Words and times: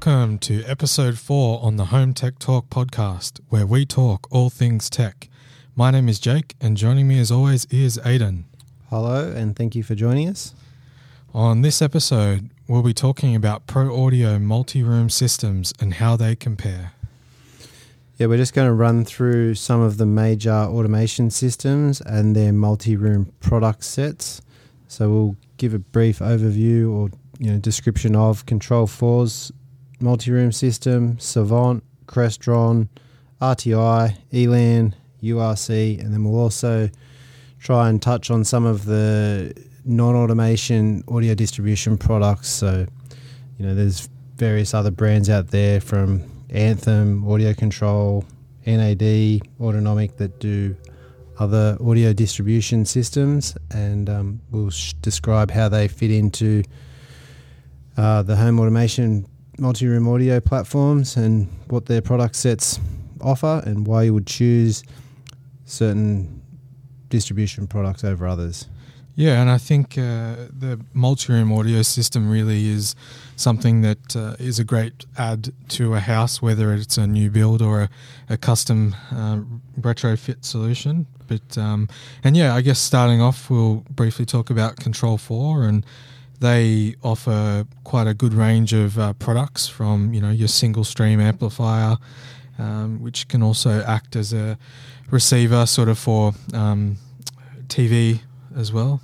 welcome 0.00 0.38
to 0.38 0.62
episode 0.62 1.18
four 1.18 1.60
on 1.60 1.74
the 1.74 1.86
Home 1.86 2.14
Tech 2.14 2.38
Talk 2.38 2.70
podcast, 2.70 3.40
where 3.48 3.66
we 3.66 3.84
talk 3.84 4.28
all 4.30 4.48
things 4.48 4.88
tech. 4.88 5.28
My 5.74 5.90
name 5.90 6.08
is 6.08 6.20
Jake, 6.20 6.54
and 6.60 6.76
joining 6.76 7.08
me 7.08 7.18
as 7.18 7.32
always 7.32 7.64
is 7.64 7.98
Aidan. 8.04 8.44
Hello, 8.90 9.28
and 9.28 9.56
thank 9.56 9.74
you 9.74 9.82
for 9.82 9.96
joining 9.96 10.28
us. 10.28 10.54
On 11.34 11.62
this 11.62 11.82
episode, 11.82 12.48
we'll 12.68 12.84
be 12.84 12.94
talking 12.94 13.34
about 13.34 13.66
Pro 13.66 14.04
Audio 14.04 14.38
multi 14.38 14.84
room 14.84 15.10
systems 15.10 15.72
and 15.80 15.94
how 15.94 16.14
they 16.14 16.36
compare. 16.36 16.92
Yeah, 18.18 18.28
we're 18.28 18.36
just 18.38 18.54
going 18.54 18.68
to 18.68 18.74
run 18.74 19.04
through 19.04 19.56
some 19.56 19.80
of 19.80 19.96
the 19.96 20.06
major 20.06 20.52
automation 20.52 21.28
systems 21.28 22.00
and 22.02 22.36
their 22.36 22.52
multi 22.52 22.94
room 22.94 23.32
product 23.40 23.82
sets. 23.82 24.42
So 24.86 25.10
we'll 25.10 25.36
give 25.56 25.74
a 25.74 25.80
brief 25.80 26.20
overview 26.20 26.88
or 26.88 27.10
you 27.40 27.50
know 27.50 27.58
description 27.58 28.14
of 28.14 28.46
Control 28.46 28.86
4's 28.86 29.50
multi-room 30.00 30.52
system, 30.52 31.18
Savant, 31.18 31.82
Crestron, 32.06 32.88
RTI, 33.40 34.16
ELAN, 34.32 34.94
URC, 35.22 36.00
and 36.00 36.12
then 36.12 36.24
we'll 36.24 36.40
also 36.40 36.88
try 37.60 37.88
and 37.88 38.00
touch 38.00 38.30
on 38.30 38.44
some 38.44 38.64
of 38.64 38.84
the 38.84 39.52
non-automation 39.84 41.02
audio 41.08 41.34
distribution 41.34 41.96
products. 41.96 42.48
So, 42.48 42.86
you 43.58 43.66
know, 43.66 43.74
there's 43.74 44.08
various 44.36 44.74
other 44.74 44.90
brands 44.90 45.28
out 45.28 45.48
there 45.48 45.80
from 45.80 46.24
Anthem, 46.50 47.28
Audio 47.28 47.52
Control, 47.54 48.24
NAD, 48.66 49.40
Autonomic 49.60 50.16
that 50.18 50.38
do 50.38 50.76
other 51.38 51.76
audio 51.80 52.12
distribution 52.12 52.84
systems, 52.84 53.56
and 53.70 54.10
um, 54.10 54.40
we'll 54.50 54.70
sh- 54.70 54.92
describe 54.94 55.50
how 55.50 55.68
they 55.68 55.86
fit 55.88 56.10
into 56.10 56.62
uh, 57.96 58.22
the 58.22 58.36
home 58.36 58.58
automation 58.58 59.26
multi-room 59.58 60.08
audio 60.08 60.40
platforms 60.40 61.16
and 61.16 61.48
what 61.68 61.86
their 61.86 62.00
product 62.00 62.36
sets 62.36 62.80
offer 63.20 63.62
and 63.66 63.86
why 63.86 64.04
you 64.04 64.14
would 64.14 64.26
choose 64.26 64.84
certain 65.64 66.40
distribution 67.08 67.66
products 67.66 68.04
over 68.04 68.26
others. 68.26 68.68
Yeah, 69.16 69.40
and 69.40 69.50
I 69.50 69.58
think 69.58 69.98
uh, 69.98 70.46
the 70.56 70.78
multi-room 70.92 71.52
audio 71.52 71.82
system 71.82 72.30
really 72.30 72.68
is 72.68 72.94
something 73.34 73.80
that 73.82 74.14
uh, 74.14 74.36
is 74.38 74.60
a 74.60 74.64
great 74.64 75.06
add 75.16 75.52
to 75.70 75.94
a 75.94 75.98
house, 76.00 76.40
whether 76.40 76.72
it's 76.72 76.96
a 76.96 77.04
new 77.04 77.28
build 77.28 77.60
or 77.60 77.82
a, 77.82 77.90
a 78.28 78.36
custom 78.36 78.94
uh, 79.10 79.40
retrofit 79.80 80.44
solution. 80.44 81.08
But 81.26 81.58
um, 81.58 81.88
and 82.22 82.36
yeah, 82.36 82.54
I 82.54 82.60
guess 82.60 82.78
starting 82.78 83.20
off, 83.20 83.50
we'll 83.50 83.84
briefly 83.90 84.24
talk 84.24 84.50
about 84.50 84.76
Control 84.76 85.18
Four 85.18 85.64
and 85.64 85.84
they 86.40 86.94
offer 87.02 87.66
quite 87.84 88.06
a 88.06 88.14
good 88.14 88.34
range 88.34 88.72
of 88.72 88.98
uh, 88.98 89.12
products 89.14 89.68
from 89.68 90.12
you 90.14 90.20
know 90.20 90.30
your 90.30 90.48
single 90.48 90.84
stream 90.84 91.20
amplifier, 91.20 91.96
um, 92.58 93.00
which 93.00 93.28
can 93.28 93.42
also 93.42 93.82
act 93.84 94.16
as 94.16 94.32
a 94.32 94.58
receiver 95.10 95.66
sort 95.66 95.88
of 95.88 95.98
for 95.98 96.32
um, 96.52 96.96
TV 97.66 98.20
as 98.56 98.72
well. 98.72 99.00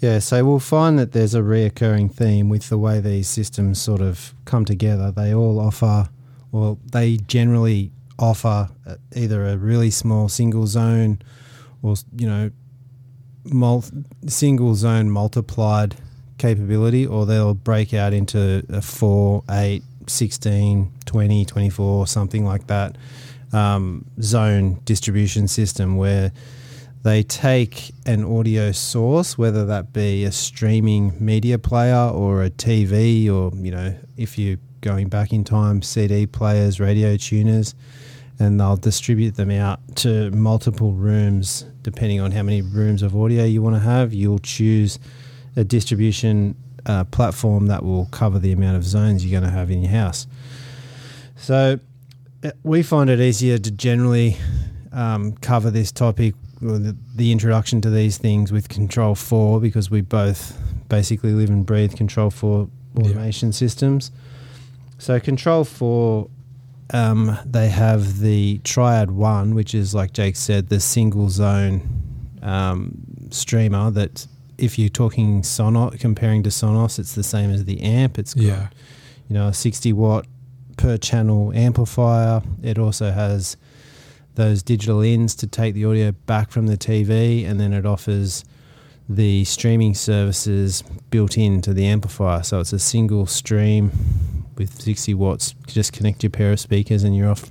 Yeah, 0.00 0.18
so 0.20 0.42
we'll 0.46 0.60
find 0.60 0.98
that 0.98 1.12
there's 1.12 1.34
a 1.34 1.40
reoccurring 1.40 2.14
theme 2.14 2.48
with 2.48 2.70
the 2.70 2.78
way 2.78 3.00
these 3.00 3.28
systems 3.28 3.82
sort 3.82 4.00
of 4.00 4.32
come 4.46 4.64
together. 4.64 5.12
They 5.12 5.34
all 5.34 5.60
offer, 5.60 6.08
well, 6.52 6.78
they 6.90 7.18
generally 7.18 7.92
offer 8.18 8.70
uh, 8.86 8.94
either 9.14 9.44
a 9.46 9.58
really 9.58 9.90
small 9.90 10.30
single 10.30 10.66
zone 10.66 11.20
or, 11.82 11.96
you 12.16 12.26
know, 12.26 12.50
mul- 13.44 13.84
single 14.26 14.74
zone 14.74 15.10
multiplied 15.10 15.96
capability, 16.40 17.06
or 17.06 17.26
they'll 17.26 17.54
break 17.54 17.94
out 17.94 18.12
into 18.12 18.64
a 18.68 18.82
4, 18.82 19.44
8, 19.48 19.82
16, 20.08 20.92
20, 21.04 21.44
24, 21.44 22.06
something 22.08 22.44
like 22.44 22.66
that 22.66 22.96
um, 23.52 24.04
zone 24.20 24.80
distribution 24.84 25.46
system 25.46 25.96
where 25.96 26.32
they 27.02 27.22
take 27.22 27.92
an 28.04 28.24
audio 28.24 28.72
source, 28.72 29.38
whether 29.38 29.64
that 29.66 29.92
be 29.92 30.24
a 30.24 30.32
streaming 30.32 31.14
media 31.18 31.58
player 31.58 32.10
or 32.12 32.42
a 32.42 32.50
TV, 32.50 33.26
or, 33.26 33.56
you 33.56 33.70
know, 33.70 33.94
if 34.16 34.38
you're 34.38 34.58
going 34.80 35.08
back 35.08 35.32
in 35.32 35.44
time, 35.44 35.82
CD 35.82 36.26
players, 36.26 36.78
radio 36.80 37.16
tuners, 37.16 37.74
and 38.38 38.60
they'll 38.60 38.76
distribute 38.76 39.36
them 39.36 39.50
out 39.50 39.80
to 39.96 40.30
multiple 40.30 40.92
rooms 40.92 41.64
depending 41.82 42.20
on 42.20 42.32
how 42.32 42.42
many 42.42 42.60
rooms 42.60 43.02
of 43.02 43.16
audio 43.16 43.44
you 43.44 43.62
want 43.62 43.76
to 43.76 43.80
have. 43.80 44.12
You'll 44.12 44.38
choose 44.38 44.98
a 45.60 45.64
distribution 45.64 46.56
uh, 46.86 47.04
platform 47.04 47.66
that 47.66 47.84
will 47.84 48.06
cover 48.06 48.38
the 48.38 48.52
amount 48.52 48.76
of 48.76 48.84
zones 48.84 49.24
you're 49.24 49.38
going 49.38 49.48
to 49.48 49.56
have 49.56 49.70
in 49.70 49.82
your 49.82 49.92
house. 49.92 50.26
So 51.36 51.78
uh, 52.42 52.50
we 52.62 52.82
find 52.82 53.10
it 53.10 53.20
easier 53.20 53.58
to 53.58 53.70
generally 53.70 54.38
um, 54.92 55.32
cover 55.36 55.70
this 55.70 55.92
topic, 55.92 56.34
the, 56.60 56.96
the, 57.14 57.30
introduction 57.30 57.80
to 57.82 57.90
these 57.90 58.16
things 58.18 58.50
with 58.50 58.68
Control 58.68 59.14
4 59.14 59.60
because 59.60 59.90
we 59.90 60.00
both 60.00 60.58
basically 60.88 61.32
live 61.32 61.50
and 61.50 61.64
breathe 61.64 61.94
Control 61.94 62.30
4 62.30 62.68
automation 62.98 63.48
yeah. 63.48 63.52
systems. 63.52 64.10
So 64.98 65.20
Control 65.20 65.64
4 65.64 66.28
um, 66.92 67.38
they 67.46 67.68
have 67.68 68.18
the 68.18 68.58
Triad 68.64 69.12
One, 69.12 69.54
which 69.54 69.74
is 69.74 69.94
like 69.94 70.12
Jake 70.12 70.34
said, 70.34 70.70
the 70.70 70.80
single 70.80 71.28
zone 71.28 71.82
um, 72.42 72.96
streamer 73.30 73.90
that 73.92 74.26
if 74.60 74.78
you're 74.78 74.88
talking 74.88 75.42
Sonos, 75.42 75.98
comparing 75.98 76.42
to 76.42 76.50
Sonos, 76.50 76.98
it's 76.98 77.14
the 77.14 77.22
same 77.22 77.50
as 77.50 77.64
the 77.64 77.80
amp. 77.80 78.18
It's 78.18 78.34
got, 78.34 78.44
yeah. 78.44 78.68
you 79.28 79.34
know, 79.34 79.48
a 79.48 79.54
60 79.54 79.92
watt 79.94 80.26
per 80.76 80.96
channel 80.96 81.52
amplifier. 81.54 82.42
It 82.62 82.78
also 82.78 83.10
has 83.10 83.56
those 84.34 84.62
digital 84.62 85.00
ins 85.00 85.34
to 85.36 85.46
take 85.46 85.74
the 85.74 85.84
audio 85.84 86.12
back 86.12 86.50
from 86.50 86.66
the 86.66 86.76
TV, 86.76 87.46
and 87.46 87.58
then 87.58 87.72
it 87.72 87.86
offers 87.86 88.44
the 89.08 89.44
streaming 89.44 89.94
services 89.94 90.82
built 91.10 91.36
into 91.36 91.74
the 91.74 91.86
amplifier. 91.86 92.42
So 92.42 92.60
it's 92.60 92.72
a 92.72 92.78
single 92.78 93.26
stream 93.26 93.90
with 94.56 94.80
60 94.80 95.14
watts. 95.14 95.54
Just 95.66 95.92
connect 95.92 96.22
your 96.22 96.30
pair 96.30 96.52
of 96.52 96.60
speakers, 96.60 97.02
and 97.02 97.16
you're 97.16 97.30
off, 97.30 97.50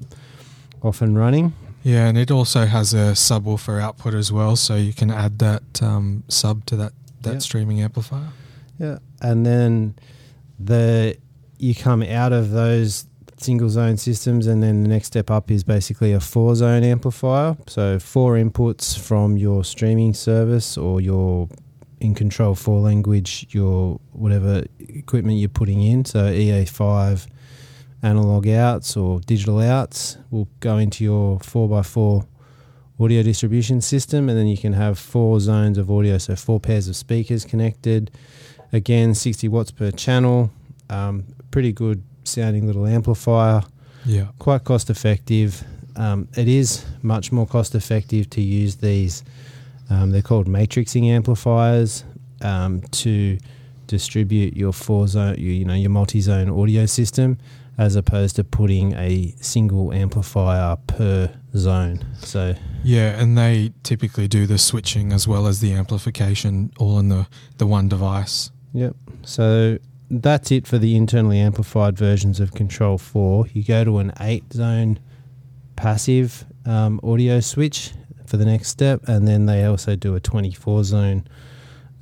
off 0.81 1.01
and 1.01 1.17
running. 1.17 1.53
Yeah, 1.83 2.07
and 2.07 2.17
it 2.17 2.29
also 2.29 2.65
has 2.65 2.93
a 2.93 3.13
subwoofer 3.13 3.81
output 3.81 4.13
as 4.13 4.31
well, 4.31 4.55
so 4.55 4.75
you 4.75 4.93
can 4.93 5.09
add 5.09 5.39
that 5.39 5.81
um, 5.81 6.23
sub 6.27 6.65
to 6.65 6.75
that 6.77 6.93
that 7.21 7.33
yeah. 7.33 7.39
streaming 7.39 7.81
amplifier. 7.81 8.29
Yeah, 8.77 8.99
and 9.21 9.45
then 9.45 9.95
the 10.59 11.17
you 11.57 11.75
come 11.75 12.03
out 12.03 12.33
of 12.33 12.51
those 12.51 13.05
single 13.37 13.69
zone 13.69 13.97
systems, 13.97 14.47
and 14.47 14.61
then 14.61 14.83
the 14.83 14.89
next 14.89 15.07
step 15.07 15.31
up 15.31 15.49
is 15.49 15.63
basically 15.63 16.11
a 16.11 16.19
four 16.19 16.55
zone 16.55 16.83
amplifier. 16.83 17.57
So 17.67 17.99
four 17.99 18.35
inputs 18.35 18.97
from 18.97 19.37
your 19.37 19.63
streaming 19.63 20.13
service 20.13 20.77
or 20.77 20.99
your 20.99 21.47
in 21.99 22.15
control 22.15 22.55
four 22.55 22.79
language, 22.79 23.47
your 23.49 23.99
whatever 24.13 24.63
equipment 24.79 25.37
you're 25.37 25.49
putting 25.49 25.81
in. 25.81 26.05
So 26.05 26.31
EA5 26.31 27.27
analog 28.01 28.47
outs 28.47 28.95
or 28.95 29.19
digital 29.21 29.59
outs 29.59 30.17
will 30.31 30.47
go 30.59 30.77
into 30.77 31.03
your 31.03 31.39
four 31.39 31.77
x 31.77 31.89
four 31.89 32.25
audio 32.99 33.23
distribution 33.23 33.79
system, 33.81 34.27
and 34.29 34.37
then 34.37 34.47
you 34.47 34.57
can 34.57 34.73
have 34.73 34.99
four 34.99 35.39
zones 35.39 35.77
of 35.77 35.89
audio, 35.89 36.17
so 36.17 36.35
four 36.35 36.59
pairs 36.59 36.87
of 36.87 36.95
speakers 36.95 37.45
connected. 37.45 38.11
Again, 38.73 39.15
60 39.15 39.47
watts 39.47 39.71
per 39.71 39.91
channel. 39.91 40.51
Um, 40.89 41.23
pretty 41.49 41.71
good 41.71 42.03
sounding 42.23 42.67
little 42.67 42.85
amplifier. 42.85 43.61
Yeah. 44.05 44.27
Quite 44.37 44.63
cost 44.63 44.89
effective. 44.89 45.63
Um, 45.95 46.27
it 46.37 46.47
is 46.47 46.85
much 47.01 47.31
more 47.31 47.47
cost 47.47 47.73
effective 47.73 48.29
to 48.31 48.41
use 48.41 48.75
these. 48.77 49.23
Um, 49.89 50.11
they're 50.11 50.21
called 50.21 50.47
matrixing 50.47 51.05
amplifiers 51.09 52.03
um, 52.41 52.81
to 52.81 53.37
distribute 53.87 54.55
your 54.55 54.71
four 54.71 55.07
zone, 55.07 55.35
you, 55.37 55.51
you 55.51 55.65
know, 55.65 55.73
your 55.73 55.89
multi-zone 55.89 56.49
audio 56.49 56.85
system, 56.85 57.37
as 57.79 57.95
opposed 57.95 58.35
to 58.35 58.43
putting 58.43 58.93
a 58.95 59.33
single 59.39 59.93
amplifier 59.93 60.75
per 60.85 61.33
zone. 61.55 62.05
So 62.19 62.53
yeah, 62.83 63.19
and 63.19 63.37
they 63.37 63.71
typically 63.83 64.27
do 64.27 64.45
the 64.45 64.57
switching 64.57 65.13
as 65.13 65.27
well 65.29 65.47
as 65.47 65.61
the 65.61 65.71
amplification 65.73 66.71
all 66.77 66.99
in 66.99 67.07
the 67.07 67.25
the 67.57 67.65
one 67.65 67.87
device. 67.87 68.51
Yep. 68.73 68.95
So 69.23 69.79
that's 70.11 70.51
it 70.51 70.67
for 70.67 70.77
the 70.77 70.95
internally 70.97 71.39
amplified 71.39 71.97
versions 71.97 72.41
of 72.41 72.51
Control 72.51 72.97
Four. 72.97 73.47
You 73.53 73.63
go 73.63 73.85
to 73.85 73.99
an 73.99 74.11
eight 74.19 74.51
zone 74.51 74.99
passive 75.77 76.45
um, 76.65 76.99
audio 77.01 77.39
switch 77.39 77.93
for 78.25 78.35
the 78.35 78.45
next 78.45 78.67
step, 78.67 79.07
and 79.07 79.25
then 79.25 79.45
they 79.45 79.63
also 79.63 79.95
do 79.95 80.15
a 80.15 80.19
twenty 80.19 80.51
four 80.51 80.83
zone. 80.83 81.25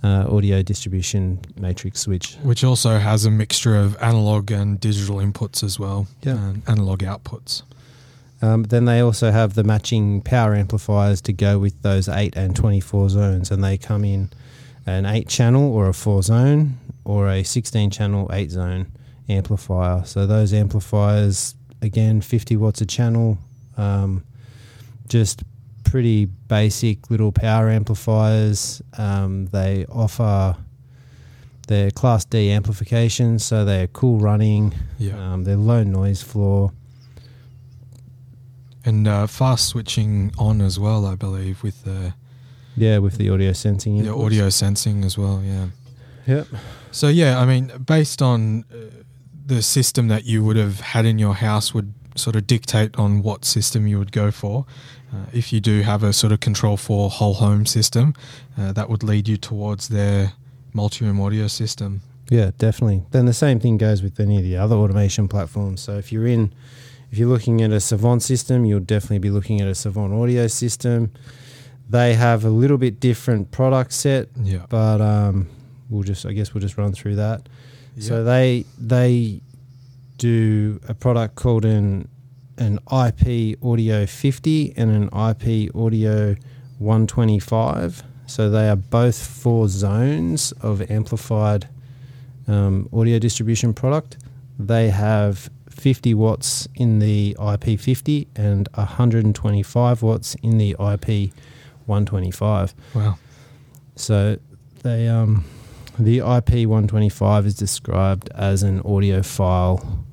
Uh, 0.04 0.28
audio 0.30 0.62
distribution 0.62 1.40
matrix 1.60 2.02
switch, 2.02 2.36
which 2.44 2.64
also 2.64 3.00
has 3.00 3.26
a 3.26 3.32
mixture 3.32 3.76
of 3.76 3.98
analog 4.00 4.52
and 4.52 4.80
digital 4.80 5.16
inputs 5.16 5.64
as 5.64 5.80
well, 5.80 6.06
yeah, 6.22 6.38
and 6.38 6.62
analog 6.68 7.00
outputs. 7.00 7.64
Um, 8.42 8.64
then 8.64 8.86
they 8.86 9.00
also 9.00 9.32
have 9.32 9.56
the 9.56 9.64
matching 9.64 10.22
power 10.22 10.54
amplifiers 10.54 11.22
to 11.22 11.34
go 11.34 11.58
with 11.58 11.82
those 11.82 12.08
8 12.08 12.36
and 12.36 12.56
24 12.56 13.10
zones, 13.10 13.50
and 13.50 13.64
they 13.64 13.78
come 13.78 14.06
in 14.06 14.30
an 14.86 15.06
8 15.06 15.28
channel 15.28 15.74
or 15.74 15.88
a 15.90 15.94
4 15.94 16.22
zone 16.22 16.78
or 17.04 17.28
a 17.30 17.44
16 17.44 17.90
channel 17.90 18.30
8 18.32 18.52
zone 18.52 18.88
amplifier. 19.30 20.04
So 20.06 20.28
those 20.28 20.54
amplifiers, 20.54 21.56
again, 21.82 22.22
50 22.22 22.56
watts 22.58 22.82
a 22.82 22.86
channel, 22.86 23.38
um, 23.78 24.24
just 25.08 25.44
pretty 25.90 26.26
basic 26.26 27.10
little 27.10 27.32
power 27.32 27.70
amplifiers. 27.70 28.82
Um, 28.98 29.48
they 29.48 29.86
offer 29.90 30.56
their 31.68 31.92
Class 31.92 32.26
D 32.26 32.52
amplification, 32.52 33.40
so 33.40 33.66
they're 33.66 33.88
cool 33.88 34.20
running. 34.20 34.74
Yeah. 35.00 35.34
Um, 35.34 35.44
they're 35.44 35.58
low 35.58 35.84
noise 35.84 36.22
floor. 36.22 36.72
and 38.86 39.08
uh, 39.08 39.28
fast 39.28 39.68
switching 39.68 40.32
on 40.38 40.62
as 40.62 40.80
well, 40.80 41.06
I 41.06 41.16
believe, 41.16 41.62
with 41.64 41.84
the, 41.84 42.14
Yeah, 42.76 43.00
with 43.00 43.18
the 43.18 43.30
audio 43.30 43.52
sensing. 43.54 44.02
the 44.04 44.14
audio 44.16 44.50
sensing 44.50 45.04
as 45.04 45.18
well. 45.18 45.42
Yeah. 45.44 45.68
Yep. 46.26 46.48
So 46.92 47.08
yeah, 47.10 47.40
I 47.40 47.46
mean, 47.46 47.72
based 47.86 48.22
on 48.22 48.64
uh, 48.72 48.76
the 49.46 49.62
system 49.62 50.08
that 50.10 50.26
you 50.26 50.44
would 50.44 50.56
have 50.58 50.80
had 50.80 51.06
in 51.06 51.20
your 51.20 51.36
house 51.36 51.74
would 51.74 51.94
sort 52.20 52.36
of 52.36 52.48
dictate 52.48 52.96
on 52.98 53.22
what 53.22 53.46
system 53.46 53.88
you 53.88 53.98
would 54.00 54.12
go 54.12 54.32
for. 54.32 54.66
Uh, 55.14 55.26
if 55.34 55.54
you 55.54 55.60
do 55.62 55.82
have 55.82 56.04
a 56.04 56.12
sort 56.14 56.34
of 56.34 56.40
Control 56.40 56.76
4 56.78 57.10
whole 57.10 57.36
home 57.36 57.66
system, 57.66 58.14
uh, 58.58 58.72
that 58.74 58.90
would 58.90 59.04
lead 59.04 59.28
you 59.28 59.38
towards 59.38 59.88
their 59.88 60.34
multi-room 60.74 61.20
audio 61.22 61.48
system. 61.48 62.02
Yeah, 62.30 62.52
definitely. 62.58 63.04
Then 63.12 63.26
the 63.26 63.34
same 63.34 63.60
thing 63.60 63.78
goes 63.78 64.04
with 64.04 64.20
any 64.20 64.38
of 64.38 64.44
the 64.44 64.58
other 64.58 64.76
automation 64.76 65.28
platforms. 65.30 65.80
So 65.82 65.98
if 65.98 66.12
you're 66.12 66.28
in, 66.28 66.52
if 67.10 67.18
you're 67.18 67.30
looking 67.30 67.62
at 67.62 67.72
a 67.72 67.80
Savant 67.80 68.22
system, 68.22 68.66
you'll 68.66 68.82
definitely 68.82 69.20
be 69.20 69.30
looking 69.30 69.62
at 69.62 69.68
a 69.70 69.76
Savant 69.76 70.12
audio 70.14 70.48
system. 70.48 71.12
They 71.90 72.16
have 72.16 72.44
a 72.44 72.50
little 72.50 72.78
bit 72.78 73.00
different 73.00 73.52
product 73.52 73.94
set, 73.94 74.28
Yeah. 74.44 74.66
but 74.68 75.00
um, 75.00 75.48
we'll 75.90 76.04
just, 76.04 76.26
I 76.26 76.34
guess, 76.34 76.54
we'll 76.54 76.62
just 76.62 76.78
run 76.78 76.92
through 76.92 77.16
that. 77.16 77.48
Yeah. 77.96 78.04
So 78.10 78.24
they 78.26 78.66
they 78.78 79.42
do 80.18 80.80
a 80.88 80.94
product 80.94 81.36
called 81.36 81.66
an 81.66 82.08
an 82.58 82.80
IP 82.92 83.64
Audio 83.64 84.06
50 84.06 84.74
and 84.76 84.90
an 84.90 85.30
IP 85.30 85.76
Audio 85.76 86.36
125. 86.80 88.04
So 88.26 88.50
they 88.50 88.68
are 88.68 88.76
both 88.76 89.26
four 89.26 89.68
zones 89.68 90.52
of 90.62 90.90
amplified 90.90 91.70
um, 92.48 92.90
audio 92.92 93.20
distribution 93.20 93.74
product. 93.74 94.18
They 94.60 94.90
have 94.90 95.50
50 95.70 96.14
watts 96.16 96.68
in 96.76 97.00
the 97.00 97.36
IP50 97.40 98.28
and 98.36 98.68
125 98.74 100.02
watts 100.02 100.36
in 100.42 100.58
the 100.58 100.72
IP 100.72 101.32
125. 101.86 102.74
wow. 102.96 103.18
So 103.96 104.38
they 104.84 105.08
um, 105.08 105.46
the 105.98 106.18
IP 106.18 106.68
125 106.68 107.46
is 107.46 107.56
described 107.56 108.30
as 108.36 108.62
an 108.64 108.82
audiophile 108.84 110.06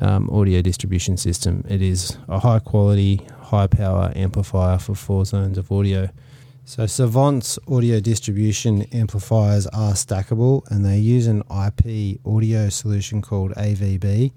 um, 0.00 0.28
audio 0.30 0.62
distribution 0.62 1.16
system. 1.16 1.64
It 1.68 1.82
is 1.82 2.16
a 2.28 2.38
high 2.38 2.58
quality, 2.58 3.20
high 3.40 3.66
power 3.66 4.12
amplifier 4.16 4.78
for 4.78 4.94
four 4.94 5.24
zones 5.24 5.58
of 5.58 5.70
audio. 5.70 6.08
So 6.64 6.86
Savant's 6.86 7.58
audio 7.68 8.00
distribution 8.00 8.82
amplifiers 8.92 9.66
are 9.68 9.92
stackable 9.92 10.62
and 10.70 10.84
they 10.84 10.98
use 10.98 11.26
an 11.26 11.42
IP 11.50 12.20
audio 12.24 12.68
solution 12.68 13.20
called 13.20 13.52
AVB 13.54 14.32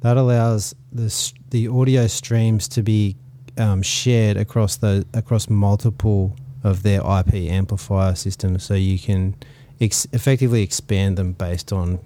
that 0.00 0.16
allows 0.16 0.74
the, 0.92 1.32
the 1.50 1.68
audio 1.68 2.06
streams 2.06 2.68
to 2.68 2.82
be 2.82 3.16
um, 3.56 3.82
shared 3.82 4.36
across 4.36 4.76
the 4.76 5.06
across 5.14 5.48
multiple 5.48 6.36
of 6.64 6.82
their 6.82 7.00
IP 7.00 7.34
amplifier 7.34 8.14
systems, 8.14 8.62
so 8.62 8.74
you 8.74 8.98
can 8.98 9.34
ex- 9.80 10.06
effectively 10.12 10.62
expand 10.62 11.18
them 11.18 11.32
based 11.32 11.72
on 11.72 11.98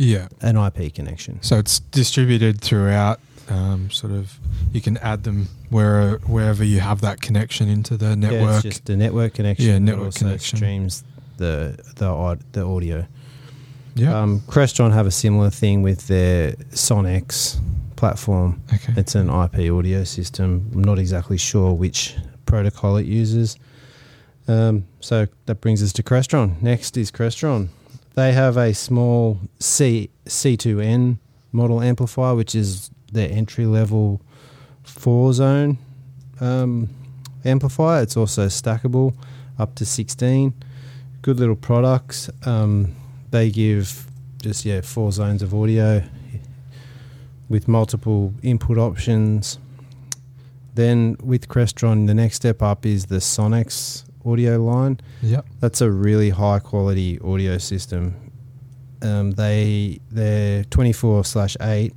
Yeah. 0.00 0.28
an 0.40 0.56
IP 0.56 0.94
connection. 0.94 1.42
So 1.42 1.58
it's 1.58 1.80
distributed 1.80 2.60
throughout. 2.60 3.20
Um, 3.48 3.90
sort 3.90 4.12
of, 4.12 4.38
you 4.72 4.80
can 4.80 4.96
add 4.98 5.24
them 5.24 5.48
where 5.70 6.18
wherever 6.18 6.64
you 6.64 6.80
have 6.80 7.00
that 7.02 7.20
connection 7.20 7.68
into 7.68 7.96
the 7.96 8.16
network. 8.16 8.32
Yeah, 8.32 8.46
network. 8.46 8.64
it's 8.64 8.76
just 8.76 8.90
a 8.90 8.96
network 8.96 9.34
connection. 9.34 9.66
Yeah, 9.66 9.78
network 9.78 10.06
also 10.06 10.18
connection. 10.26 10.56
streams 10.56 11.04
the 11.36 11.76
the 11.96 12.38
the 12.52 12.64
audio. 12.64 13.06
yeah. 13.94 14.18
Um, 14.18 14.40
Crestron 14.40 14.92
have 14.92 15.06
a 15.06 15.10
similar 15.10 15.50
thing 15.50 15.82
with 15.82 16.06
their 16.06 16.52
Sonnex 16.70 17.58
platform. 17.96 18.62
okay. 18.72 18.94
It's 18.96 19.14
an 19.14 19.28
IP 19.28 19.70
audio 19.72 20.04
system. 20.04 20.70
I'm 20.72 20.82
not 20.84 20.98
exactly 20.98 21.36
sure 21.36 21.72
which 21.74 22.16
protocol 22.46 22.96
it 22.96 23.06
uses. 23.06 23.58
Um, 24.48 24.86
so 25.00 25.26
that 25.46 25.60
brings 25.60 25.82
us 25.82 25.92
to 25.94 26.02
Crestron. 26.02 26.60
Next 26.62 26.96
is 26.96 27.10
Crestron. 27.10 27.68
They 28.20 28.32
have 28.32 28.58
a 28.58 28.74
small 28.74 29.40
C 29.60 30.10
C2N 30.26 31.16
model 31.52 31.80
amplifier, 31.80 32.34
which 32.34 32.54
is 32.54 32.90
their 33.10 33.30
entry 33.30 33.64
level 33.64 34.20
four 34.82 35.32
zone 35.32 35.78
um, 36.38 36.90
amplifier. 37.46 38.02
It's 38.02 38.18
also 38.18 38.48
stackable 38.48 39.16
up 39.58 39.74
to 39.76 39.86
16. 39.86 40.52
Good 41.22 41.40
little 41.40 41.56
products. 41.56 42.28
Um, 42.44 42.94
they 43.30 43.50
give 43.50 44.06
just 44.42 44.66
yeah 44.66 44.82
four 44.82 45.12
zones 45.12 45.42
of 45.42 45.54
audio 45.54 46.02
with 47.48 47.68
multiple 47.68 48.34
input 48.42 48.76
options. 48.76 49.58
Then 50.74 51.16
with 51.22 51.48
Crestron, 51.48 52.06
the 52.06 52.14
next 52.14 52.36
step 52.36 52.60
up 52.60 52.84
is 52.84 53.06
the 53.06 53.16
Sonnex 53.16 54.04
audio 54.24 54.62
line. 54.62 55.00
Yep. 55.22 55.46
That's 55.60 55.80
a 55.80 55.90
really 55.90 56.30
high 56.30 56.58
quality 56.58 57.18
audio 57.20 57.58
system. 57.58 58.14
Um, 59.02 59.32
they 59.32 60.00
their 60.10 60.64
24 60.64 61.24
slash 61.24 61.56
8 61.60 61.96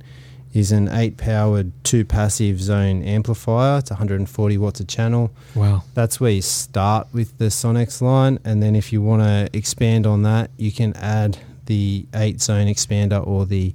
is 0.54 0.70
an 0.70 0.88
8 0.88 1.16
powered 1.16 1.72
2 1.84 2.04
passive 2.04 2.60
zone 2.60 3.02
amplifier. 3.02 3.78
It's 3.78 3.90
140 3.90 4.58
watts 4.58 4.80
a 4.80 4.84
channel. 4.84 5.30
Wow. 5.54 5.82
That's 5.94 6.20
where 6.20 6.30
you 6.30 6.42
start 6.42 7.08
with 7.12 7.36
the 7.38 7.46
Sonnex 7.46 8.00
line, 8.00 8.38
and 8.44 8.62
then 8.62 8.76
if 8.76 8.92
you 8.92 9.02
want 9.02 9.22
to 9.22 9.48
expand 9.56 10.06
on 10.06 10.22
that, 10.22 10.50
you 10.56 10.72
can 10.72 10.94
add 10.96 11.38
the 11.66 12.06
8 12.14 12.40
zone 12.40 12.68
expander 12.68 13.26
or 13.26 13.46
the 13.46 13.74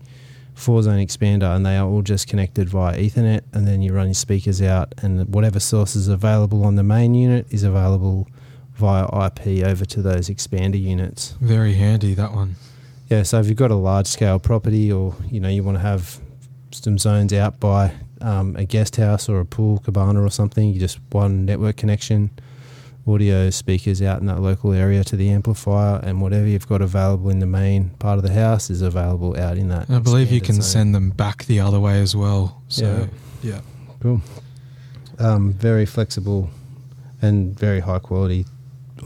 4 0.60 0.84
zone 0.84 1.00
expander, 1.06 1.56
and 1.56 1.66
they 1.66 1.78
are 1.78 1.88
all 1.88 2.02
just 2.02 2.28
connected 2.28 2.70
via 2.70 2.98
Ethernet. 2.98 3.42
And 3.54 3.68
then 3.68 3.82
you 3.82 3.94
run 3.94 4.08
your 4.08 4.14
speakers 4.14 4.62
out, 4.62 4.94
and 5.02 5.28
whatever 5.34 5.60
source 5.60 5.96
is 5.96 6.08
available 6.08 6.66
on 6.66 6.76
the 6.76 6.84
main 6.84 7.14
unit 7.14 7.48
is 7.50 7.64
available 7.64 8.28
via 8.76 9.06
IP 9.26 9.66
over 9.66 9.86
to 9.86 10.02
those 10.02 10.30
expander 10.30 10.82
units. 10.82 11.36
Very 11.42 11.74
handy 11.74 12.14
that 12.14 12.34
one. 12.34 12.56
Yeah, 13.10 13.24
so 13.24 13.40
if 13.40 13.48
you've 13.48 13.58
got 13.58 13.72
a 13.72 13.76
large 13.76 14.08
scale 14.08 14.40
property 14.40 14.92
or 14.92 15.16
you 15.30 15.40
know 15.40 15.50
you 15.50 15.64
want 15.64 15.78
to 15.78 15.82
have 15.82 16.20
some 16.72 16.98
zones 16.98 17.34
out 17.34 17.60
by 17.60 17.94
um, 18.22 18.56
a 18.56 18.66
guest 18.66 18.96
house 18.98 19.28
or 19.28 19.40
a 19.40 19.46
pool 19.46 19.80
cabana 19.80 20.22
or 20.22 20.30
something, 20.30 20.70
you 20.70 20.80
just 20.80 21.00
one 21.12 21.46
network 21.46 21.78
connection, 21.78 22.30
audio 23.08 23.50
speakers 23.50 24.02
out 24.02 24.20
in 24.20 24.28
that 24.28 24.40
local 24.40 24.74
area 24.74 25.04
to 25.04 25.16
the 25.16 25.30
amplifier, 25.30 26.00
and 26.04 26.22
whatever 26.22 26.48
you've 26.48 26.68
got 26.68 26.82
available 26.82 27.30
in 27.30 27.40
the 27.40 27.46
main 27.46 27.92
part 27.92 28.18
of 28.18 28.24
the 28.24 28.34
house 28.34 28.70
is 28.70 28.82
available 28.82 29.40
out 29.40 29.58
in 29.58 29.70
that. 29.70 29.88
And 29.88 29.98
I 29.98 30.00
believe 30.00 30.32
you 30.32 30.42
can 30.42 30.56
zone. 30.56 30.64
send 30.64 30.96
them 30.96 31.12
back 31.12 31.46
the 31.46 31.60
other 31.60 31.80
way 31.80 32.02
as 32.02 32.16
well. 32.16 32.62
So 32.68 33.08
yeah. 33.42 33.62
Cool. 34.02 34.22
Um, 35.18 35.54
very 35.54 35.86
flexible 35.86 36.50
and 37.22 37.58
very 37.58 37.82
high 37.82 38.00
quality 38.00 38.46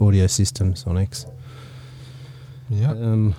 audio 0.00 0.26
system, 0.26 0.74
Sonnex. 0.74 1.30
Yeah. 2.70 2.90
Um, 2.90 3.34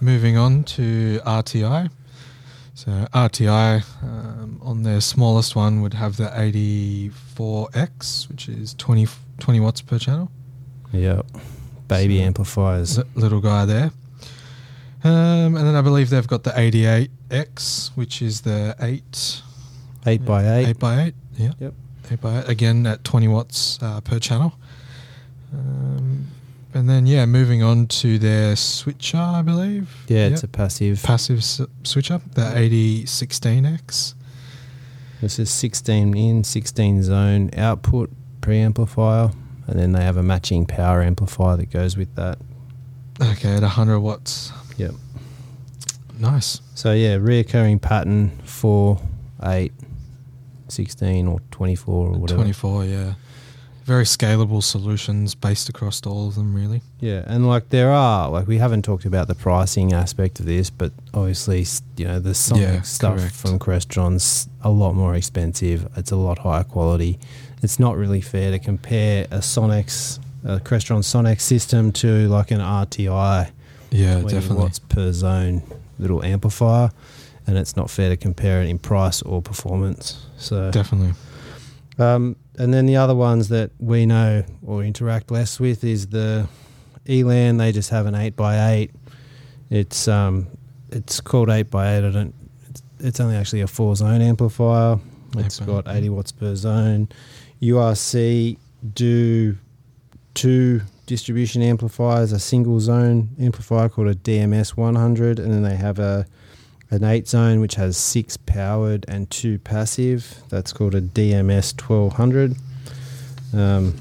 Moving 0.00 0.36
on 0.36 0.62
to 0.64 1.20
RTI. 1.26 1.90
So 2.74 2.90
RTI 3.12 3.82
um, 4.02 4.60
on 4.62 4.84
their 4.84 5.00
smallest 5.00 5.56
one 5.56 5.82
would 5.82 5.94
have 5.94 6.16
the 6.16 6.28
84X, 6.28 8.28
which 8.28 8.48
is 8.48 8.74
20, 8.74 9.08
20 9.38 9.60
watts 9.60 9.80
per 9.82 9.98
channel. 9.98 10.30
yeah, 10.92 11.22
baby 11.88 12.18
So- 12.18 12.24
amplifiers. 12.24 13.00
Little 13.14 13.40
guy 13.40 13.64
there. 13.64 13.90
Um, 15.04 15.54
and 15.56 15.58
then 15.58 15.76
I 15.76 15.80
believe 15.80 16.10
they've 16.10 16.26
got 16.26 16.42
the 16.42 16.50
88X, 16.50 17.92
which 17.94 18.20
is 18.20 18.40
the 18.40 18.74
8 18.80 19.42
Eight 20.06 20.24
by 20.24 20.42
eight. 20.58 20.68
8 20.70 20.78
by 20.78 21.02
8 21.04 21.14
yeah. 21.36 21.52
Yep. 21.60 21.74
8 22.10 22.20
by 22.20 22.38
8 22.40 22.48
again 22.48 22.86
at 22.86 23.04
20 23.04 23.28
watts 23.28 23.78
uh, 23.82 24.00
per 24.00 24.18
channel. 24.18 24.54
Um, 25.52 26.26
and 26.74 26.88
then 26.88 27.06
yeah, 27.06 27.26
moving 27.26 27.62
on 27.62 27.86
to 27.86 28.18
their 28.18 28.56
switcher, 28.56 29.18
I 29.18 29.42
believe. 29.42 30.04
Yeah, 30.08 30.26
it's 30.28 30.42
a 30.42 30.48
passive. 30.48 31.02
passive 31.02 31.38
s- 31.38 31.60
switcher, 31.84 32.20
the 32.34 32.42
8016X. 32.42 34.14
This 35.20 35.38
is 35.38 35.50
16 35.50 36.16
in, 36.16 36.44
16 36.44 37.02
zone 37.02 37.50
output 37.56 38.10
preamplifier, 38.40 39.34
and 39.66 39.78
then 39.78 39.92
they 39.92 40.02
have 40.02 40.16
a 40.16 40.22
matching 40.22 40.66
power 40.66 41.02
amplifier 41.02 41.56
that 41.56 41.70
goes 41.70 41.96
with 41.96 42.14
that. 42.16 42.38
Okay, 43.20 43.54
at 43.54 43.62
100 43.62 44.00
watts. 44.00 44.52
Yep. 44.76 44.92
Nice. 46.18 46.60
So 46.74 46.92
yeah, 46.92 47.16
reoccurring 47.16 47.80
pattern 47.80 48.30
4, 48.44 49.00
8, 49.42 49.72
16 50.68 51.26
or 51.26 51.40
24 51.50 51.94
or 51.94 52.10
whatever. 52.18 52.38
24, 52.38 52.84
yeah. 52.84 53.14
very 53.84 54.04
scalable 54.04 54.62
solutions 54.62 55.34
based 55.34 55.68
across 55.68 56.04
all 56.06 56.28
of 56.28 56.34
them, 56.34 56.54
really. 56.54 56.82
Yeah, 57.00 57.22
and 57.26 57.46
like 57.46 57.68
there 57.70 57.90
are 57.90 58.28
like 58.30 58.46
we 58.46 58.58
haven't 58.58 58.82
talked 58.82 59.04
about 59.04 59.28
the 59.28 59.34
pricing 59.34 59.92
aspect 59.92 60.40
of 60.40 60.46
this, 60.46 60.70
but 60.70 60.92
obviously 61.14 61.64
you 61.96 62.06
know 62.06 62.18
the 62.18 62.34
Sonic 62.34 62.62
Yeah, 62.62 62.80
stuff 62.82 63.18
correct. 63.18 63.34
from 63.34 63.58
Crestron's 63.58 64.48
a 64.62 64.70
lot 64.70 64.94
more 64.94 65.14
expensive. 65.14 65.88
It's 65.96 66.10
a 66.10 66.16
lot 66.16 66.38
higher 66.38 66.64
quality. 66.64 67.18
It's 67.62 67.78
not 67.78 67.96
really 67.96 68.20
fair 68.20 68.50
to 68.52 68.58
compare 68.58 69.26
a 69.30 69.42
Sonic's 69.42 70.20
a 70.44 70.60
Crestron 70.60 71.02
Sonic 71.04 71.40
system 71.40 71.90
to 71.92 72.28
like 72.28 72.52
an 72.52 72.60
RTI 72.60 73.50
Yeah, 73.90 74.20
20 74.20 74.28
definitely. 74.34 74.62
watts 74.62 74.78
per 74.78 75.12
zone 75.12 75.62
little 75.98 76.24
amplifier, 76.24 76.90
and 77.46 77.58
it's 77.58 77.76
not 77.76 77.90
fair 77.90 78.08
to 78.10 78.16
compare 78.16 78.62
it 78.62 78.68
in 78.68 78.78
price 78.78 79.20
or 79.22 79.42
performance. 79.42 80.24
So 80.36 80.70
Definitely. 80.70 81.14
um, 81.98 82.36
and 82.56 82.72
then 82.72 82.86
the 82.86 82.96
other 82.96 83.14
ones 83.16 83.48
that 83.48 83.72
we 83.80 84.06
know 84.06 84.44
or 84.64 84.84
interact 84.84 85.30
less 85.32 85.58
with 85.58 85.82
is 85.82 86.06
the 86.08 86.48
Elan. 87.08 87.56
They 87.56 87.72
just 87.72 87.90
have 87.90 88.06
an 88.06 88.14
eight 88.14 88.36
by 88.36 88.72
eight. 88.74 88.92
It's 89.70 90.06
um, 90.06 90.46
it's 90.90 91.20
called 91.20 91.50
eight 91.50 91.68
by 91.70 91.96
eight. 91.96 92.04
I 92.06 92.10
don't. 92.10 92.34
It's, 92.70 92.82
it's 93.00 93.20
only 93.20 93.34
actually 93.36 93.62
a 93.62 93.66
four 93.66 93.96
zone 93.96 94.20
amplifier. 94.22 94.98
It's 95.36 95.58
got 95.60 95.88
eighty 95.88 96.08
watts 96.08 96.30
per 96.32 96.54
zone. 96.54 97.08
URC 97.62 98.56
do 98.94 99.56
two 100.34 100.80
distribution 101.06 101.62
amplifiers, 101.62 102.32
a 102.32 102.38
single 102.38 102.78
zone 102.80 103.30
amplifier 103.40 103.88
called 103.88 104.08
a 104.08 104.14
DMS 104.14 104.76
100, 104.76 105.38
and 105.38 105.52
then 105.52 105.62
they 105.62 105.76
have 105.76 105.98
a 105.98 106.26
an 106.90 107.04
eight 107.04 107.28
zone 107.28 107.60
which 107.60 107.74
has 107.74 107.98
six 107.98 108.36
powered 108.36 109.04
and 109.08 109.30
two 109.30 109.58
passive. 109.58 110.42
That's 110.48 110.72
called 110.72 110.94
a 110.94 111.02
DMS 111.02 111.78
1200. 111.78 112.56
Um, 113.52 113.94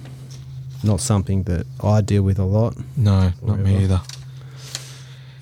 not 0.84 1.02
something 1.02 1.44
that 1.44 1.66
I 1.84 2.02
deal 2.02 2.24
with 2.24 2.40
a 2.40 2.46
lot. 2.46 2.76
No, 2.96 3.34
not 3.42 3.60
me 3.60 3.84
either. 3.84 4.02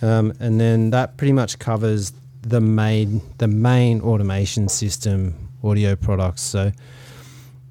Um, 0.02 0.34
and 0.40 0.60
then 0.60 0.90
that 0.92 1.18
pretty 1.18 1.34
much 1.34 1.60
covers 1.60 2.14
the 2.42 2.62
main 2.62 3.22
the 3.38 3.48
main 3.48 4.02
automation 4.02 4.70
system 4.70 5.50
audio 5.64 5.96
products. 5.96 6.42
So 6.42 6.72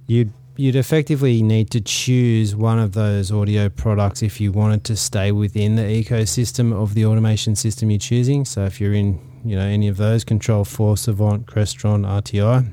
you'd 0.07 0.33
you'd 0.57 0.77
effectively 0.77 1.43
need 1.43 1.69
to 1.71 1.81
choose 1.81 2.55
one 2.55 2.79
of 2.79 2.93
those 2.93 3.33
audio 3.33 3.69
products 3.69 4.23
if 4.23 4.41
you 4.41 4.53
wanted 4.53 4.85
to 4.85 4.95
stay 4.95 5.33
within 5.33 5.75
the 5.75 5.83
ecosystem 5.83 6.73
of 6.73 6.95
the 6.95 7.05
automation 7.05 7.57
system 7.57 7.91
you're 7.91 7.99
choosing. 7.99 8.45
So 8.45 8.65
if 8.65 8.81
you're 8.81 8.95
in 8.95 9.19
you 9.45 9.57
know 9.57 9.67
any 9.67 9.89
of 9.89 9.97
those, 9.97 10.25
Control 10.25 10.65
Four, 10.65 10.97
Savant, 10.97 11.47
Crestron, 11.47 12.07
RTI. 12.07 12.71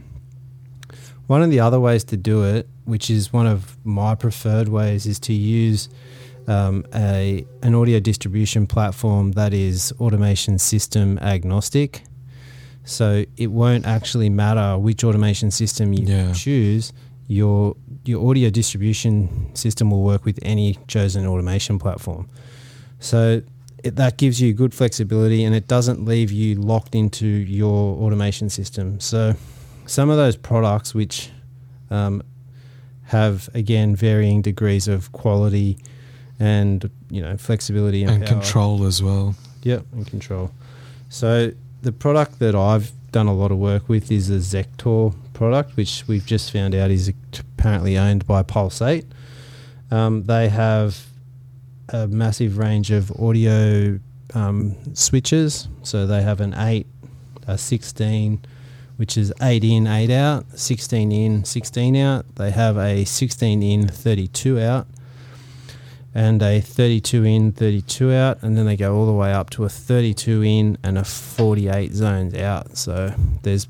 One 1.28 1.42
of 1.42 1.50
the 1.50 1.60
other 1.62 1.80
ways 1.80 2.04
to 2.06 2.18
do 2.18 2.44
it, 2.44 2.68
which 2.86 3.10
is 3.10 3.32
one 3.32 3.48
of 3.48 3.78
my 3.86 4.16
preferred 4.16 4.68
ways, 4.68 5.06
is 5.06 5.20
to 5.22 5.34
use 5.34 5.90
um, 6.48 6.86
a 6.94 7.46
an 7.64 7.74
audio 7.74 8.00
distribution 8.00 8.68
platform 8.68 9.32
that 9.34 9.54
is 9.54 9.94
automation 10.00 10.60
system 10.60 11.18
agnostic. 11.20 12.04
So 12.84 13.26
it 13.38 13.48
won't 13.48 13.86
actually 13.86 14.30
matter 14.30 14.78
which 14.78 15.04
automation 15.04 15.52
system 15.52 15.94
you 15.94 16.06
Yeah. 16.06 16.34
choose. 16.34 16.92
Your 17.32 17.76
your 18.04 18.30
audio 18.30 18.50
distribution 18.50 19.56
system 19.56 19.92
will 19.92 20.04
work 20.04 20.26
with 20.26 20.38
any 20.42 20.78
chosen 20.88 21.26
automation 21.26 21.80
platform. 21.80 22.28
So 23.00 23.42
it, 23.84 23.96
that 23.96 24.18
gives 24.18 24.42
you 24.42 24.54
good 24.54 24.74
flexibility, 24.74 25.46
and 25.46 25.56
it 25.56 25.68
doesn't 25.68 26.04
leave 26.04 26.32
you 26.32 26.56
locked 26.56 26.94
into 26.94 27.28
your 27.28 27.96
automation 28.04 28.50
system. 28.50 29.00
So 29.00 29.36
some 29.86 30.10
of 30.10 30.18
those 30.18 30.36
products 30.36 30.94
which 30.94 31.30
um, 31.90 32.22
have 33.04 33.50
again 33.54 33.96
varying 33.96 34.42
degrees 34.42 34.88
of 34.88 35.12
quality 35.14 35.78
and 36.38 36.90
you 37.10 37.22
know 37.22 37.38
flexibility 37.38 38.04
and, 38.04 38.12
And 38.12 38.28
control 38.28 38.86
as 38.86 39.02
well. 39.02 39.36
Yep, 39.64 39.86
and 39.94 40.06
control. 40.06 40.52
So 41.10 41.52
the 41.82 41.92
product 41.92 42.40
that 42.40 42.56
I've 42.56 42.92
done 43.12 43.28
a 43.28 43.34
lot 43.34 43.52
of 43.52 43.58
work 43.58 43.88
with 43.88 44.12
is 44.12 44.30
a 44.30 44.40
Zektor 44.40 45.14
product, 45.42 45.76
which 45.76 46.04
we've 46.08 46.28
just 46.28 46.52
found 46.52 46.76
out 46.76 46.92
is 46.92 47.12
apparently 47.58 47.98
owned 47.98 48.28
by 48.28 48.44
Pulse 48.44 48.80
8. 48.80 49.04
Um, 49.90 50.22
they 50.26 50.50
have 50.50 51.08
a 51.90 52.08
massive 52.08 52.60
range 52.60 52.92
of 52.92 53.12
audio 53.20 54.00
um, 54.36 54.76
switches. 54.94 55.68
So 55.82 56.06
they 56.06 56.22
have 56.22 56.42
an 56.42 56.54
8, 56.54 56.86
a 57.48 57.58
16, 57.58 58.40
which 58.98 59.18
is 59.18 59.34
8 59.42 59.64
in, 59.64 59.88
8 59.88 60.12
out, 60.12 60.46
16 60.60 61.12
in, 61.12 61.44
16 61.44 61.96
out. 61.96 62.36
They 62.36 62.52
have 62.52 62.78
a 62.78 63.04
16 63.04 63.64
in, 63.64 63.88
32 63.88 64.60
out 64.60 64.86
and 66.14 66.44
a 66.44 66.62
32 66.62 67.24
in, 67.24 67.52
32 67.52 68.14
out, 68.14 68.44
and 68.44 68.56
then 68.56 68.68
they 68.68 68.76
go 68.78 68.96
all 68.96 69.08
the 69.08 69.14
way 69.14 69.34
up 69.34 69.50
to 69.50 69.64
a 69.64 69.70
32 69.70 70.44
in 70.44 70.78
and 70.84 71.00
a 71.00 71.04
48 71.04 71.94
zones 71.94 72.36
out. 72.36 72.78
So 72.78 73.16
there's, 73.42 73.68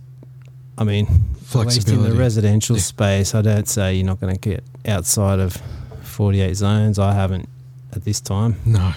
I 0.82 0.84
mean, 0.84 1.08
at 1.54 1.66
least 1.68 1.90
in 1.90 2.02
the 2.02 2.12
residential 2.14 2.76
Yeah. 2.76 2.82
space, 2.82 3.36
I 3.36 3.44
don't 3.44 3.68
say 3.68 3.94
you're 3.96 4.06
not 4.06 4.20
going 4.20 4.34
to 4.36 4.40
get 4.40 4.64
outside 4.88 5.40
of 5.40 5.62
48 6.02 6.56
zones. 6.56 6.98
I 6.98 7.14
haven't 7.14 7.48
at 7.94 8.04
this 8.04 8.20
time. 8.20 8.56
No, 8.66 8.94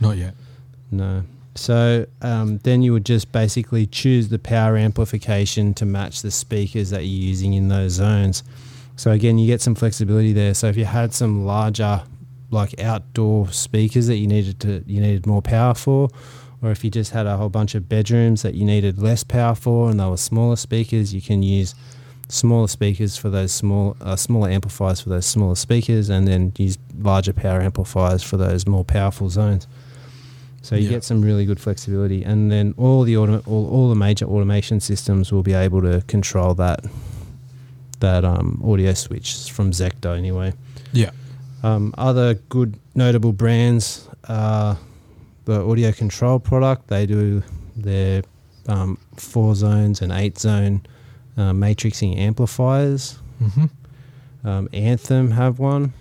not 0.00 0.16
yet. 0.16 0.34
No. 0.90 1.24
So 1.54 2.06
um, 2.22 2.58
then 2.62 2.80
you 2.80 2.94
would 2.94 3.04
just 3.04 3.30
basically 3.30 3.86
choose 3.86 4.30
the 4.30 4.38
power 4.38 4.78
amplification 4.78 5.74
to 5.74 5.84
match 5.84 6.22
the 6.22 6.30
speakers 6.30 6.88
that 6.90 7.02
you're 7.02 7.28
using 7.28 7.52
in 7.52 7.68
those 7.68 7.92
zones. 7.92 8.42
So 8.96 9.10
again, 9.10 9.36
you 9.38 9.46
get 9.46 9.60
some 9.60 9.74
flexibility 9.74 10.32
there. 10.32 10.54
So 10.54 10.68
if 10.68 10.78
you 10.78 10.86
had 10.86 11.12
some 11.12 11.44
larger, 11.44 12.02
like 12.50 12.80
outdoor 12.80 13.48
speakers 13.52 14.06
that 14.06 14.16
you 14.16 14.26
needed 14.26 14.60
to 14.60 14.82
you 14.86 15.00
needed 15.02 15.26
more 15.26 15.42
power 15.42 15.74
for, 15.74 16.08
or 16.62 16.70
if 16.70 16.84
you 16.84 16.90
just 16.90 17.10
had 17.12 17.26
a 17.26 17.36
whole 17.36 17.48
bunch 17.48 17.74
of 17.74 17.88
bedrooms 17.88 18.42
that 18.42 18.54
you 18.54 18.64
needed 18.64 18.98
less 18.98 19.24
power 19.24 19.54
for, 19.54 19.90
and 19.90 19.98
they 20.00 20.06
were 20.06 20.16
smaller 20.16 20.56
speakers, 20.56 21.12
you 21.12 21.20
can 21.20 21.42
use 21.42 21.74
smaller 22.28 22.68
speakers 22.68 23.16
for 23.16 23.28
those 23.28 23.52
small 23.52 23.96
uh, 24.00 24.16
smaller 24.16 24.48
amplifiers 24.48 25.00
for 25.00 25.08
those 25.10 25.26
smaller 25.26 25.56
speakers, 25.56 26.08
and 26.08 26.26
then 26.28 26.52
use 26.56 26.78
larger 26.98 27.32
power 27.32 27.60
amplifiers 27.60 28.22
for 28.22 28.36
those 28.36 28.66
more 28.66 28.84
powerful 28.84 29.28
zones. 29.28 29.66
So 30.62 30.76
you 30.76 30.84
Yeah. 30.84 30.90
get 30.90 31.04
some 31.04 31.20
really 31.22 31.44
good 31.44 31.58
flexibility, 31.58 32.22
and 32.22 32.50
then 32.52 32.74
all 32.76 33.02
the 33.02 33.14
autom- 33.14 33.42
all, 33.46 33.68
all 33.68 33.88
the 33.88 33.96
major 33.96 34.26
automation 34.26 34.78
systems 34.80 35.32
will 35.32 35.42
be 35.42 35.52
able 35.54 35.82
to 35.82 36.02
control 36.06 36.54
that 36.54 36.84
that 38.00 38.24
um, 38.24 38.60
audio 38.64 38.94
switch 38.94 39.50
from 39.50 39.70
Zektor 39.72 40.16
anyway. 40.16 40.52
Yeah. 40.92 41.10
Um, 41.62 41.94
other 41.98 42.34
good 42.48 42.76
notable 42.94 43.32
brands 43.32 44.08
are 44.28 44.76
the 45.44 45.60
audio 45.62 45.92
control 45.92 46.38
product. 46.38 46.88
They 46.88 47.06
do 47.06 47.42
their 47.76 48.22
um, 48.68 48.98
four 49.16 49.54
zones 49.54 50.02
and 50.02 50.12
eight 50.12 50.38
zone 50.38 50.82
uh, 51.36 51.52
matrixing 51.52 52.16
amplifiers. 52.18 53.18
hmm 53.38 53.66
Um, 54.44 54.68
Anthem 54.72 55.30
have 55.32 55.58
one. 55.60 55.92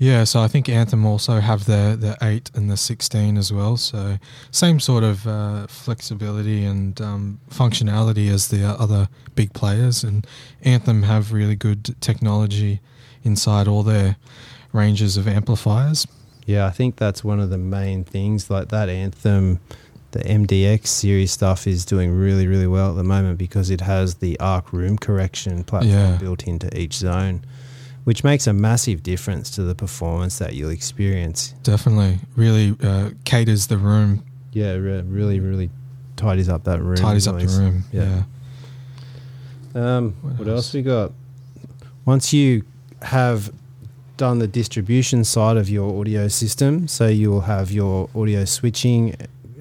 Yeah, 0.00 0.22
so 0.22 0.40
I 0.40 0.46
think 0.46 0.68
Anthem 0.68 1.04
also 1.04 1.40
have 1.40 1.64
the 1.64 1.96
the 1.98 2.16
eight 2.22 2.50
and 2.54 2.70
the 2.70 2.76
sixteen 2.76 3.36
as 3.36 3.52
well. 3.52 3.76
So 3.76 4.18
same 4.52 4.78
sort 4.78 5.02
of 5.02 5.26
uh, 5.26 5.66
flexibility 5.66 6.64
and 6.64 7.00
um, 7.00 7.40
functionality 7.50 8.32
as 8.32 8.48
the 8.48 8.64
other 8.64 9.08
big 9.34 9.52
players. 9.52 10.04
And 10.04 10.24
Anthem 10.62 11.02
have 11.02 11.32
really 11.32 11.56
good 11.56 12.00
technology 12.00 12.80
inside 13.24 13.66
all 13.66 13.82
their 13.82 14.16
ranges 14.72 15.16
of 15.16 15.26
amplifiers. 15.26 16.06
Yeah, 16.48 16.66
I 16.66 16.70
think 16.70 16.96
that's 16.96 17.22
one 17.22 17.40
of 17.40 17.50
the 17.50 17.58
main 17.58 18.04
things. 18.04 18.48
Like 18.48 18.68
that 18.70 18.88
Anthem, 18.88 19.60
the 20.12 20.20
MDX 20.20 20.86
series 20.86 21.30
stuff 21.30 21.66
is 21.66 21.84
doing 21.84 22.10
really, 22.10 22.46
really 22.46 22.66
well 22.66 22.90
at 22.92 22.96
the 22.96 23.04
moment 23.04 23.36
because 23.38 23.68
it 23.68 23.82
has 23.82 24.14
the 24.16 24.40
ARC 24.40 24.72
room 24.72 24.96
correction 24.96 25.62
platform 25.62 25.92
Yeah. 25.92 26.16
built 26.16 26.44
into 26.44 26.66
each 26.74 26.94
zone, 26.94 27.42
which 28.04 28.24
makes 28.24 28.46
a 28.46 28.54
massive 28.54 29.02
difference 29.02 29.50
to 29.56 29.62
the 29.62 29.74
performance 29.74 30.38
that 30.38 30.54
you'll 30.54 30.70
experience. 30.70 31.52
Definitely, 31.62 32.20
really 32.34 32.74
uh, 32.82 33.10
caters 33.26 33.66
the 33.66 33.76
room, 33.76 34.22
Yeah, 34.54 34.72
re- 34.72 35.02
really, 35.02 35.40
really 35.40 35.68
tidies 36.16 36.48
up 36.48 36.64
that 36.64 36.80
room. 36.80 36.96
tidies 36.96 37.28
up 37.28 37.38
the 37.38 37.46
room. 37.46 37.84
Yeah. 37.92 38.22
Yeah. 39.74 39.96
Um, 39.96 40.14
What 40.22 40.38
what, 40.38 40.48
else? 40.48 40.56
else 40.68 40.74
we 40.74 40.80
got? 40.82 41.12
Once 42.06 42.32
you 42.32 42.62
have 43.02 43.52
done 44.18 44.40
the 44.40 44.48
distribution 44.48 45.24
side 45.24 45.56
of 45.56 45.70
your 45.70 45.98
audio 45.98 46.28
system, 46.28 46.86
so 46.88 47.06
you 47.06 47.30
will 47.30 47.42
have 47.42 47.70
your 47.70 48.10
audio 48.14 48.44
switching 48.44 49.14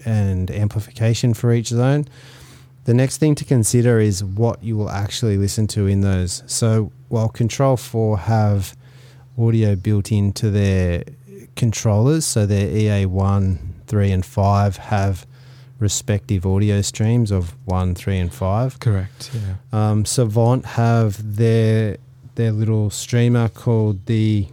and 0.03 0.51
amplification 0.51 1.33
for 1.33 1.53
each 1.53 1.67
zone. 1.67 2.07
The 2.85 2.93
next 2.93 3.17
thing 3.17 3.35
to 3.35 3.45
consider 3.45 3.99
is 3.99 4.23
what 4.23 4.61
you 4.63 4.75
will 4.75 4.89
actually 4.89 5.37
listen 5.37 5.67
to 5.67 5.87
in 5.87 6.01
those. 6.01 6.43
So 6.47 6.91
while 7.07 7.29
Control 7.29 7.77
4 7.77 8.17
have 8.17 8.75
audio 9.37 9.75
built 9.75 10.11
into 10.11 10.49
their 10.49 11.03
controllers, 11.55 12.25
so 12.25 12.45
their 12.45 12.67
EA1, 12.67 13.59
3 13.85 14.11
and 14.11 14.25
5 14.25 14.77
have 14.77 15.27
respective 15.79 16.45
audio 16.45 16.81
streams 16.81 17.29
of 17.29 17.55
1, 17.65 17.93
3 17.93 18.17
and 18.17 18.33
5. 18.33 18.79
Correct. 18.79 19.29
Yeah. 19.33 19.55
Um, 19.71 20.05
Savant 20.05 20.65
have 20.65 21.35
their 21.35 21.97
their 22.37 22.51
little 22.51 22.91
streamer 22.91 23.49
called 23.49 24.05
the 24.05 24.47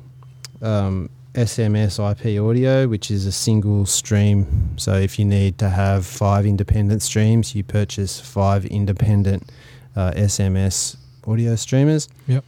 um, 0.63 1.11
SMS 1.35 1.99
IP 2.01 2.43
audio, 2.43 2.89
which 2.89 3.11
is 3.11 3.27
a 3.27 3.33
single 3.33 3.85
stream. 3.85 4.73
So 4.77 4.95
if 4.95 5.19
you 5.19 5.27
need 5.27 5.59
to 5.59 5.69
have 5.69 6.07
five 6.07 6.47
independent 6.47 7.03
streams, 7.03 7.55
you 7.55 7.63
purchase 7.63 8.19
five 8.19 8.65
independent 8.65 9.53
uh, 9.95 10.13
SMS 10.13 10.97
audio 11.27 11.57
streamers. 11.57 12.09
Yep. 12.27 12.45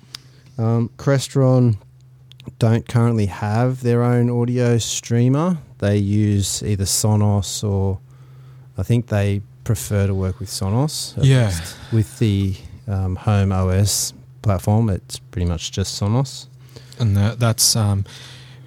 Um, 0.56 0.90
Crestron 0.96 1.76
don't 2.58 2.88
currently 2.88 3.26
have 3.26 3.82
their 3.82 4.02
own 4.02 4.30
audio 4.30 4.78
streamer. 4.78 5.58
They 5.78 5.98
use 5.98 6.62
either 6.62 6.84
Sonos 6.84 7.62
or 7.62 7.98
I 8.78 8.82
think 8.82 9.08
they 9.08 9.42
prefer 9.64 10.06
to 10.06 10.14
work 10.14 10.40
with 10.40 10.48
Sonos. 10.48 11.14
Yeah. 11.20 11.52
With 11.92 12.18
the 12.20 12.56
um, 12.88 13.16
Home 13.16 13.52
OS 13.52 14.14
platform, 14.46 14.88
it's 14.88 15.18
pretty 15.18 15.46
much 15.46 15.72
just 15.72 16.00
Sonos. 16.00 16.46
And 17.00 17.16
that, 17.16 17.40
that's 17.40 17.76
um, 17.76 18.04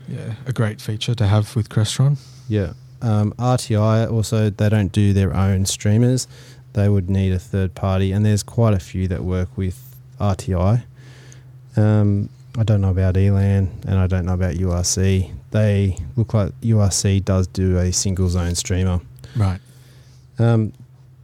yeah, 0.09 0.35
a 0.45 0.51
great 0.51 0.81
feature 0.81 1.15
to 1.15 1.25
have 1.25 1.55
with 1.55 1.69
Crestron. 1.69 2.19
Yeah. 2.49 2.73
Um, 3.01 3.31
RTI 3.39 4.11
also 4.11 4.49
they 4.49 4.67
don't 4.67 4.91
do 4.91 5.13
their 5.13 5.33
own 5.33 5.65
streamers. 5.65 6.27
They 6.73 6.89
would 6.89 7.09
need 7.09 7.31
a 7.31 7.39
third 7.39 7.73
party, 7.73 8.11
and 8.11 8.25
there's 8.25 8.43
quite 8.43 8.73
a 8.73 8.79
few 8.79 9.07
that 9.07 9.23
work 9.23 9.49
with 9.57 9.95
RTI. 10.19 10.83
Um, 11.77 12.29
I 12.57 12.63
don't 12.63 12.81
know 12.81 12.91
about 12.91 13.15
ELAN, 13.15 13.69
and 13.87 13.97
I 13.97 14.05
don't 14.05 14.25
know 14.25 14.33
about 14.33 14.55
URC. 14.55 15.31
They 15.51 15.97
look 16.17 16.33
like 16.33 16.51
URC 16.61 17.23
does 17.23 17.47
do 17.47 17.77
a 17.77 17.91
single 17.93 18.27
zone 18.27 18.55
streamer. 18.55 18.99
Right. 19.35 19.59
Um, 20.37 20.73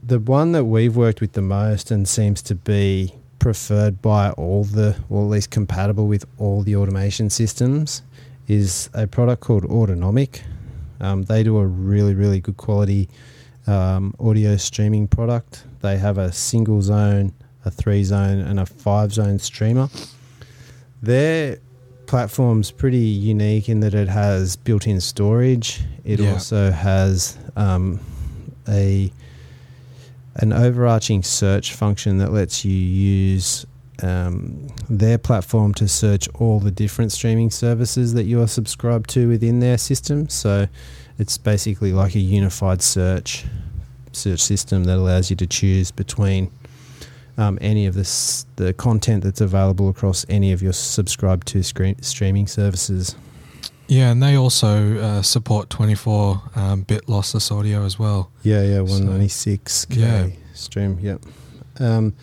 the 0.02 0.18
one 0.18 0.52
that 0.52 0.64
we've 0.64 0.96
worked 0.96 1.20
with 1.20 1.32
the 1.34 1.42
most 1.42 1.90
and 1.90 2.08
seems 2.08 2.40
to 2.42 2.54
be 2.54 3.12
preferred 3.38 4.00
by 4.02 4.30
all 4.32 4.64
the, 4.64 4.96
or 5.08 5.22
at 5.22 5.28
least 5.28 5.50
compatible 5.50 6.06
with 6.06 6.24
all 6.38 6.62
the 6.62 6.76
automation 6.76 7.30
systems, 7.30 8.02
is 8.48 8.88
a 8.94 9.06
product 9.06 9.42
called 9.42 9.64
Autonomic. 9.64 10.42
Um, 11.00 11.24
they 11.24 11.42
do 11.42 11.58
a 11.58 11.66
really, 11.66 12.14
really 12.14 12.40
good 12.40 12.56
quality 12.56 13.08
um, 13.66 14.14
audio 14.20 14.56
streaming 14.56 15.08
product. 15.08 15.64
They 15.82 15.98
have 15.98 16.18
a 16.18 16.32
single 16.32 16.80
zone, 16.82 17.32
a 17.64 17.70
three 17.70 18.04
zone, 18.04 18.38
and 18.40 18.58
a 18.60 18.66
five 18.66 19.12
zone 19.12 19.38
streamer. 19.38 19.88
Their 21.02 21.58
platform's 22.06 22.70
pretty 22.70 22.98
unique 22.98 23.68
in 23.68 23.80
that 23.80 23.92
it 23.94 24.08
has 24.08 24.56
built 24.56 24.86
in 24.86 25.00
storage. 25.00 25.82
It 26.04 26.20
Yeah. 26.20 26.32
also 26.34 26.70
has 26.70 27.36
um, 27.56 28.00
a 28.68 29.12
an 30.36 30.52
overarching 30.52 31.22
search 31.22 31.72
function 31.72 32.18
that 32.18 32.32
lets 32.32 32.64
you 32.64 32.72
use 32.72 33.66
um, 34.02 34.68
their 34.90 35.18
platform 35.18 35.72
to 35.74 35.88
search 35.88 36.28
all 36.34 36.60
the 36.60 36.70
different 36.70 37.12
streaming 37.12 37.50
services 37.50 38.14
that 38.14 38.24
you 38.24 38.40
are 38.42 38.46
subscribed 38.46 39.08
to 39.10 39.28
within 39.28 39.60
their 39.60 39.78
system. 39.78 40.28
So 40.28 40.68
it's 41.18 41.38
basically 41.38 41.92
like 41.92 42.14
a 42.14 42.20
unified 42.20 42.82
search 42.82 43.44
search 44.12 44.40
system 44.40 44.84
that 44.84 44.96
allows 44.96 45.28
you 45.28 45.36
to 45.36 45.46
choose 45.46 45.90
between 45.90 46.50
um, 47.38 47.58
any 47.60 47.86
of 47.86 47.94
this 47.94 48.46
the 48.56 48.72
content 48.72 49.22
that's 49.24 49.42
available 49.42 49.88
across 49.88 50.24
any 50.28 50.52
of 50.52 50.62
your 50.62 50.72
subscribed 50.72 51.46
to 51.48 51.62
screen, 51.62 52.00
streaming 52.02 52.46
services. 52.46 53.14
Yeah, 53.88 54.10
and 54.10 54.22
they 54.22 54.36
also 54.36 54.98
uh, 54.98 55.22
support 55.22 55.70
24 55.70 56.42
um, 56.56 56.82
bit 56.82 57.06
lossless 57.06 57.50
audio 57.56 57.84
as 57.84 57.98
well. 57.98 58.30
Yeah, 58.42 58.62
yeah, 58.62 58.80
one 58.80 59.06
ninety 59.06 59.28
six 59.28 59.84
K 59.84 60.00
Yeah. 60.00 60.26
stream. 60.54 60.98
Yep. 61.00 61.22
Um, 61.78 62.14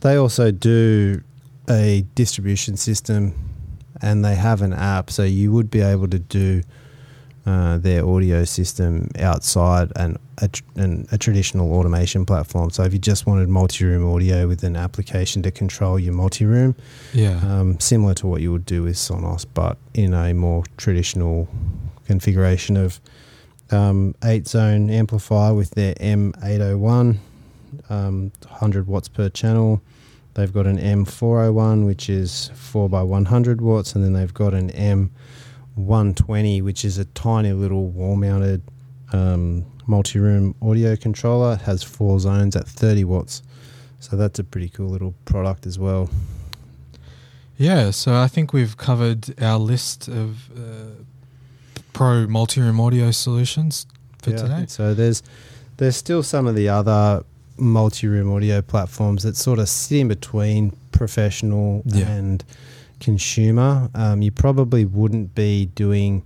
they 0.00 0.16
also 0.16 0.50
do 0.52 1.22
a 1.68 2.04
distribution 2.14 2.76
system, 2.76 3.34
and 4.00 4.24
they 4.24 4.36
have 4.36 4.62
an 4.62 4.72
app, 4.72 5.10
so 5.10 5.24
you 5.24 5.50
would 5.52 5.70
be 5.70 5.80
able 5.80 6.06
to 6.08 6.18
do 6.20 6.62
uh, 7.46 7.78
their 7.78 8.06
audio 8.06 8.44
system 8.44 9.08
outside 9.18 9.90
an 9.96 10.18
a, 10.40 10.48
an 10.76 11.06
a 11.12 11.18
traditional 11.18 11.72
automation 11.72 12.24
platform. 12.26 12.70
So 12.70 12.82
if 12.84 12.92
you 12.92 12.98
just 12.98 13.26
wanted 13.26 13.48
multi-room 13.48 14.08
audio 14.12 14.46
with 14.48 14.62
an 14.64 14.76
application 14.76 15.42
to 15.42 15.50
control 15.50 15.98
your 15.98 16.14
multi-room, 16.14 16.74
Yeah. 17.12 17.38
um, 17.42 17.78
similar 17.80 18.14
to 18.14 18.26
what 18.26 18.40
you 18.40 18.52
would 18.52 18.64
do 18.66 18.82
with 18.84 18.96
Sonos, 18.96 19.44
but 19.54 19.76
in 19.94 20.14
a 20.14 20.32
more 20.34 20.64
traditional 20.76 21.48
configuration 22.06 22.76
of 22.76 23.00
um, 23.70 24.14
eight 24.24 24.46
zone 24.48 24.88
amplifier 24.90 25.52
with 25.54 25.72
their 25.72 25.94
M801, 25.94 27.18
um, 27.90 28.32
100 28.48 28.86
watts 28.86 29.08
per 29.08 29.28
channel. 29.28 29.80
They've 30.34 30.52
got 30.52 30.66
an 30.66 30.78
M401, 30.78 31.84
which 31.84 32.08
is 32.08 32.50
4 32.54 32.88
by 32.88 33.02
100 33.02 33.60
watts, 33.60 33.94
and 33.94 34.04
then 34.04 34.12
they've 34.12 34.32
got 34.32 34.54
an 34.54 34.70
M120, 34.70 36.62
which 36.62 36.84
is 36.84 36.96
a 36.98 37.04
tiny 37.06 37.52
little 37.52 37.88
wall 37.88 38.16
mounted 38.16 38.62
um, 39.12 39.64
multi 39.88 40.18
room 40.20 40.54
audio 40.62 40.94
controller. 40.94 41.54
It 41.54 41.62
has 41.62 41.82
four 41.82 42.20
zones 42.20 42.54
at 42.54 42.66
30 42.68 43.04
watts. 43.04 43.42
So 44.00 44.16
that's 44.16 44.38
a 44.38 44.44
pretty 44.44 44.68
cool 44.68 44.88
little 44.88 45.14
product 45.24 45.66
as 45.66 45.76
well. 45.78 46.08
Yeah, 47.56 47.90
so 47.90 48.14
I 48.14 48.28
think 48.28 48.52
we've 48.52 48.76
covered 48.76 49.34
our 49.42 49.58
list 49.58 50.06
of 50.06 50.48
uh, 50.56 51.02
pro 51.92 52.28
multi-room 52.28 52.78
audio 52.80 53.10
solutions 53.10 53.86
for 54.22 54.30
Yeah, 54.30 54.36
today. 54.36 54.64
So 54.68 54.94
there's 54.94 55.24
there's 55.78 55.96
still 55.96 56.22
some 56.22 56.46
of 56.46 56.54
the 56.54 56.68
other 56.68 57.24
multi-room 57.56 58.32
audio 58.32 58.62
platforms 58.62 59.24
that 59.24 59.36
sort 59.36 59.58
of 59.58 59.68
sit 59.68 59.98
in 59.98 60.06
between 60.08 60.70
professional 60.92 61.82
Yeah. 61.86 62.06
and 62.08 62.44
consumer. 63.00 63.90
Um, 63.94 64.22
you 64.22 64.30
probably 64.30 64.84
wouldn't 64.84 65.34
be 65.34 65.66
doing 65.74 66.22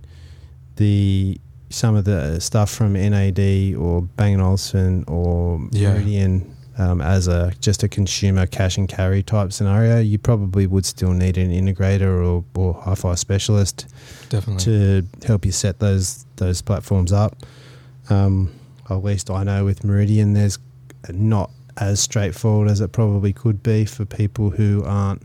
the 0.75 1.39
some 1.73 1.95
of 1.95 2.05
the 2.05 2.39
stuff 2.39 2.69
from 2.69 2.93
NAD 2.93 3.75
or 3.75 4.01
Bang 4.03 4.39
& 4.39 4.41
Olufsen 4.41 5.03
or 5.07 5.59
Yeah. 5.71 5.93
Meridian 5.93 6.55
um, 6.77 7.01
as 7.01 7.27
a 7.27 7.51
just 7.61 7.83
a 7.83 7.87
consumer 7.87 8.45
cash 8.47 8.77
and 8.77 8.87
carry 8.87 9.21
type 9.23 9.51
scenario. 9.53 9.99
You 9.99 10.17
probably 10.17 10.65
would 10.67 10.85
still 10.85 11.11
need 11.11 11.37
an 11.37 11.51
integrator 11.51 12.23
or, 12.25 12.43
or 12.55 12.73
hi-fi 12.75 13.15
specialist 13.15 13.87
Definitely. 14.29 14.63
to 14.65 15.07
help 15.27 15.45
you 15.45 15.51
set 15.51 15.79
those 15.79 16.25
those 16.37 16.61
platforms 16.61 17.11
up. 17.11 17.37
Um, 18.09 18.51
at 18.89 19.03
least 19.03 19.29
I 19.29 19.43
know 19.43 19.65
with 19.65 19.83
Meridian, 19.83 20.33
there's 20.33 20.59
not 21.11 21.49
as 21.77 21.99
straightforward 21.99 22.69
as 22.69 22.81
it 22.81 22.91
probably 22.91 23.33
could 23.33 23.63
be 23.63 23.85
for 23.85 24.05
people 24.05 24.51
who 24.51 24.83
aren't 24.85 25.23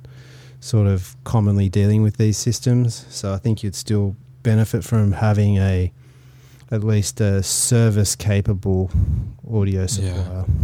sort 0.60 0.86
of 0.86 1.14
commonly 1.24 1.68
dealing 1.68 2.02
with 2.02 2.16
these 2.16 2.36
systems. 2.38 3.04
So 3.10 3.32
I 3.34 3.38
think 3.38 3.62
you'd 3.62 3.74
still 3.74 4.16
benefit 4.42 4.82
from 4.84 5.12
having 5.12 5.56
a 5.58 5.92
at 6.70 6.84
least 6.84 7.20
a 7.20 7.42
service 7.42 8.14
capable 8.14 8.90
audio 9.50 9.86
supplier. 9.86 10.44
Yeah. 10.48 10.54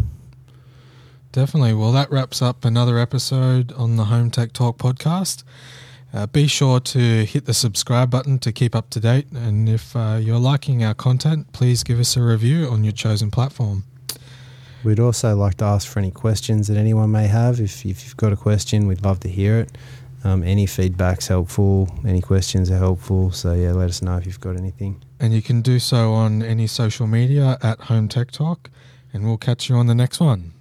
Definitely. 1.33 1.73
Well, 1.75 1.93
that 1.93 2.11
wraps 2.11 2.41
up 2.41 2.65
another 2.65 2.99
episode 2.99 3.73
on 3.73 3.97
the 3.97 4.05
Home 4.05 4.31
Tech 4.31 4.53
Talk 4.53 4.79
podcast. 4.79 5.43
Uh, 6.13 6.27
be 6.29 6.47
sure 6.47 6.79
to 6.79 7.25
hit 7.25 7.47
the 7.47 7.55
subscribe 7.55 8.09
button 8.09 8.39
to 8.39 8.53
keep 8.53 8.77
up 8.77 8.89
to 8.91 9.01
date. 9.01 9.27
And 9.33 9.69
if 9.69 9.97
uh, 9.97 10.21
you're 10.21 10.39
liking 10.39 10.85
our 10.85 10.95
content, 10.95 11.53
please 11.53 11.83
give 11.83 11.99
us 11.99 12.17
a 12.17 12.23
review 12.23 12.69
on 12.69 12.85
your 12.85 12.93
chosen 12.93 13.33
platform. 13.33 13.83
We'd 14.85 15.01
also 15.01 15.35
like 15.35 15.55
to 15.57 15.65
ask 15.65 15.89
for 15.89 15.99
any 15.99 16.13
questions 16.13 16.69
that 16.69 16.77
anyone 16.77 17.11
may 17.11 17.27
have. 17.27 17.59
If, 17.59 17.85
if 17.85 18.05
you've 18.05 18.17
got 18.17 18.33
a 18.33 18.37
question, 18.37 18.87
we'd 18.87 19.03
love 19.03 19.19
to 19.21 19.29
hear 19.29 19.59
it. 19.59 19.77
Um, 20.25 20.43
any 20.43 20.65
feedback's 20.65 21.29
helpful. 21.29 21.89
Any 22.07 22.23
questions 22.23 22.71
are 22.71 22.79
helpful. 22.79 23.31
So 23.31 23.53
yeah, 23.53 23.73
let 23.73 23.91
us 23.91 24.01
know 24.01 24.17
if 24.17 24.25
you've 24.25 24.41
got 24.41 24.57
anything. 24.57 25.03
And 25.21 25.35
you 25.35 25.43
can 25.43 25.61
do 25.61 25.79
so 25.79 26.15
on 26.15 26.43
any 26.43 26.67
social 26.67 27.07
media 27.07 27.59
at 27.63 27.79
Home 27.83 28.09
Tech 28.09 28.31
Talk. 28.31 28.71
And 29.13 29.25
we'll 29.25 29.37
catch 29.37 29.69
you 29.69 29.77
on 29.77 29.87
the 29.87 29.95
next 29.95 30.21
one. 30.21 30.54